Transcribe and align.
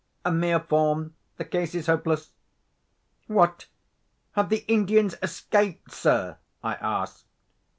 A 0.25 0.31
mere 0.31 0.59
form! 0.59 1.13
The 1.37 1.45
case 1.45 1.75
is 1.75 1.85
hopeless." 1.85 2.31
"What! 3.27 3.67
have 4.31 4.49
the 4.49 4.65
Indians 4.67 5.13
escaped, 5.21 5.91
sir?" 5.91 6.39
I 6.63 6.73
asked. 6.73 7.27